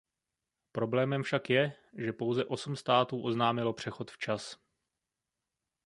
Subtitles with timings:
[0.71, 4.57] Problémem však je, že pouze osm států oznámilo přechod včas.